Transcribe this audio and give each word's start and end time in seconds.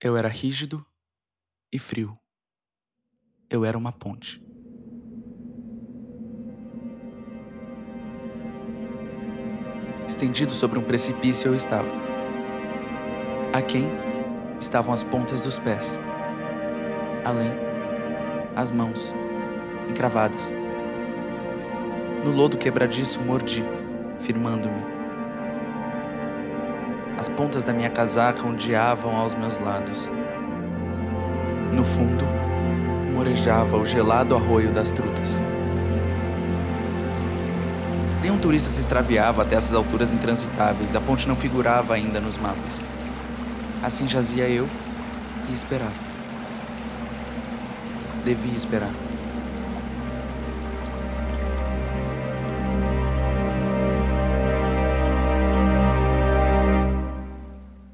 Eu 0.00 0.16
era 0.16 0.28
rígido 0.28 0.86
e 1.72 1.78
frio. 1.78 2.16
Eu 3.50 3.64
era 3.64 3.76
uma 3.76 3.90
ponte. 3.90 4.40
Estendido 10.06 10.52
sobre 10.52 10.78
um 10.78 10.84
precipício 10.84 11.48
eu 11.48 11.54
estava. 11.56 11.88
Aquém 13.52 13.88
estavam 14.60 14.94
as 14.94 15.02
pontas 15.02 15.42
dos 15.42 15.58
pés. 15.58 15.98
Além, 17.24 17.50
as 18.54 18.70
mãos, 18.70 19.12
encravadas. 19.90 20.54
No 22.24 22.30
lodo 22.30 22.56
quebradiço 22.56 23.20
mordi, 23.20 23.64
firmando-me. 24.20 24.97
As 27.18 27.28
pontas 27.28 27.64
da 27.64 27.72
minha 27.72 27.90
casaca 27.90 28.46
ondeavam 28.46 29.16
aos 29.16 29.34
meus 29.34 29.58
lados. 29.58 30.08
No 31.72 31.82
fundo, 31.82 32.24
rumorejava 33.06 33.76
o 33.76 33.84
gelado 33.84 34.36
arroio 34.36 34.70
das 34.70 34.92
trutas. 34.92 35.42
Nenhum 38.22 38.38
turista 38.38 38.70
se 38.70 38.78
extraviava 38.78 39.42
até 39.42 39.56
essas 39.56 39.74
alturas 39.74 40.12
intransitáveis, 40.12 40.94
a 40.94 41.00
ponte 41.00 41.26
não 41.26 41.34
figurava 41.34 41.94
ainda 41.94 42.20
nos 42.20 42.38
mapas. 42.38 42.84
Assim 43.82 44.06
jazia 44.06 44.48
eu 44.48 44.68
e 45.50 45.52
esperava. 45.52 45.90
Devia 48.24 48.56
esperar. 48.56 49.07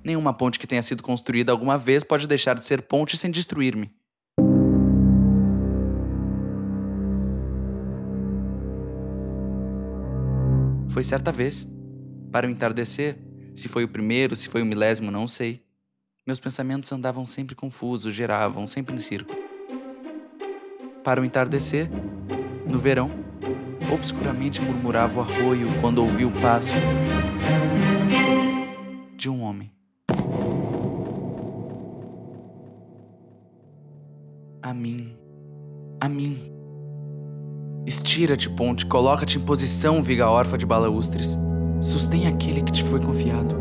Nenhuma 0.05 0.35
ponte 0.35 0.59
que 0.59 0.67
tenha 0.67 0.83
sido 0.83 1.03
construída 1.03 1.51
alguma 1.51 1.79
vez 1.79 2.05
pode 2.05 2.29
deixar 2.29 2.59
de 2.59 2.65
ser 2.67 2.83
ponte 2.83 3.17
sem 3.17 3.31
destruir-me. 3.31 3.91
Foi 10.89 11.03
certa 11.03 11.33
vez, 11.33 11.67
para 12.31 12.47
o 12.47 12.51
entardecer, 12.51 13.19
se 13.55 13.67
foi 13.67 13.83
o 13.83 13.89
primeiro, 13.89 14.37
se 14.37 14.47
foi 14.47 14.63
o 14.63 14.67
milésimo, 14.67 15.11
não 15.11 15.27
sei. 15.27 15.65
Meus 16.27 16.39
pensamentos 16.39 16.93
andavam 16.93 17.25
sempre 17.25 17.55
confusos, 17.55 18.15
geravam 18.15 18.67
sempre 18.67 18.95
em 18.95 19.01
círculo. 19.01 19.37
Para 21.03 21.21
o 21.21 21.25
entardecer, 21.25 21.89
no 22.67 22.79
verão, 22.79 23.11
obscuramente 23.93 24.61
murmurava 24.61 25.19
o 25.19 25.23
arroio 25.23 25.81
quando 25.81 25.99
ouvi 25.99 26.25
o 26.25 26.31
passo 26.31 26.75
de 29.17 29.29
um 29.29 29.43
homem. 29.43 29.74
A 34.65 34.73
mim, 34.73 35.15
a 36.01 36.09
mim. 36.09 36.51
Estira-te, 37.85 38.49
ponte, 38.49 38.87
coloca-te 38.87 39.37
em 39.37 39.41
posição, 39.43 40.03
viga 40.03 40.31
órfã 40.31 40.57
de 40.57 40.65
balaustres. 40.65 41.37
Sustém 41.83 42.27
aquele 42.27 42.63
que 42.63 42.73
te 42.73 42.83
foi 42.83 42.99
confiado. 42.99 43.55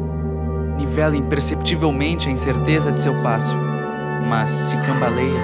Nivela 0.77 1.17
imperceptivelmente 1.17 2.29
a 2.29 2.31
incerteza 2.31 2.89
de 2.89 3.01
seu 3.01 3.11
passo. 3.21 3.53
Mas 4.29 4.49
se 4.49 4.77
cambaleia, 4.77 5.41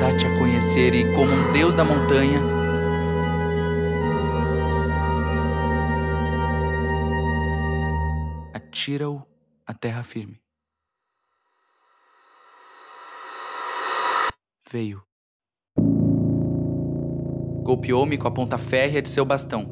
dá-te 0.00 0.26
a 0.26 0.38
conhecer 0.40 0.92
e, 0.94 1.14
como 1.14 1.32
um 1.32 1.52
deus 1.52 1.76
da 1.76 1.84
montanha, 1.84 2.40
atira-o 8.52 9.22
à 9.64 9.72
terra 9.72 10.02
firme. 10.02 10.41
Veio. 14.72 15.02
Golpeou-me 17.62 18.16
com 18.16 18.26
a 18.26 18.30
ponta 18.30 18.56
férrea 18.56 19.02
de 19.02 19.08
seu 19.10 19.24
bastão. 19.24 19.68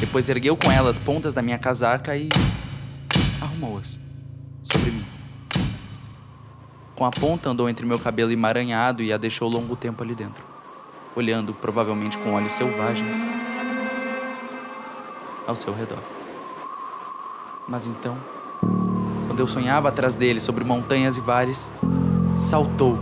Depois 0.00 0.28
ergueu 0.28 0.56
com 0.56 0.70
ela 0.72 0.90
as 0.90 0.98
pontas 0.98 1.34
da 1.34 1.42
minha 1.42 1.58
casaca 1.58 2.16
e. 2.16 2.30
arrumou-as 3.40 4.00
sobre 4.62 4.90
mim. 4.90 5.04
Com 6.96 7.04
a 7.04 7.10
ponta 7.10 7.50
andou 7.50 7.68
entre 7.68 7.84
meu 7.84 7.98
cabelo 7.98 8.32
emaranhado 8.32 9.02
e 9.02 9.12
a 9.12 9.18
deixou 9.18 9.50
longo 9.50 9.76
tempo 9.76 10.02
ali 10.02 10.14
dentro, 10.14 10.42
olhando, 11.14 11.52
provavelmente 11.52 12.16
com 12.16 12.32
olhos 12.32 12.52
selvagens, 12.52 13.26
ao 15.46 15.54
seu 15.54 15.74
redor. 15.74 15.98
Mas 17.68 17.86
então, 17.86 18.16
quando 19.26 19.40
eu 19.40 19.46
sonhava 19.46 19.88
atrás 19.88 20.14
dele 20.14 20.40
sobre 20.40 20.64
montanhas 20.64 21.16
e 21.16 21.20
vales, 21.20 21.72
saltou 22.36 22.98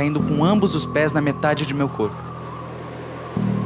caindo 0.00 0.18
com 0.18 0.42
ambos 0.42 0.74
os 0.74 0.86
pés 0.86 1.12
na 1.12 1.20
metade 1.20 1.66
de 1.66 1.74
meu 1.74 1.86
corpo. 1.86 2.16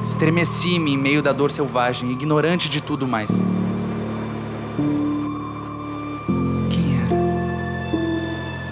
Estremeci-me 0.04 0.94
em 0.94 0.98
meio 0.98 1.22
da 1.22 1.30
dor 1.30 1.48
selvagem, 1.48 2.10
ignorante 2.10 2.68
de 2.68 2.80
tudo 2.80 3.06
mais. 3.06 3.40
Quem 6.68 6.98
era? 6.98 7.14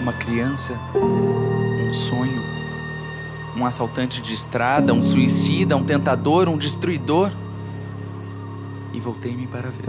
Uma 0.01 0.11
criança? 0.11 0.77
Um 0.93 1.93
sonho? 1.93 2.43
Um 3.55 3.65
assaltante 3.65 4.21
de 4.21 4.33
estrada? 4.33 4.93
Um 4.93 5.01
suicida? 5.01 5.77
Um 5.77 5.85
tentador? 5.85 6.49
Um 6.49 6.57
destruidor? 6.57 7.31
E 8.93 8.99
voltei-me 8.99 9.47
para 9.47 9.69
ver. 9.69 9.87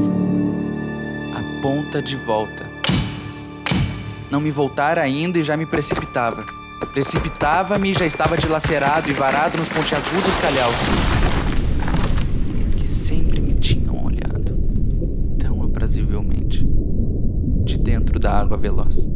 A 1.34 1.60
ponta 1.60 2.00
de 2.00 2.14
volta. 2.14 2.70
Não 4.30 4.40
me 4.40 4.52
voltara 4.52 5.02
ainda 5.02 5.40
e 5.40 5.42
já 5.42 5.56
me 5.56 5.66
precipitava. 5.66 6.62
Precipitava-me 6.92 7.90
e 7.90 7.94
já 7.94 8.06
estava 8.06 8.36
dilacerado 8.36 9.10
e 9.10 9.12
varado 9.12 9.58
nos 9.58 9.68
pontiagudos 9.68 10.36
calhaus 10.40 10.76
que 12.76 12.86
sempre 12.86 13.40
me 13.40 13.54
tinham 13.54 14.04
olhado 14.04 14.56
tão 15.38 15.62
aprazivelmente 15.62 16.64
de 17.64 17.78
dentro 17.78 18.20
da 18.20 18.30
água 18.38 18.56
veloz. 18.56 19.08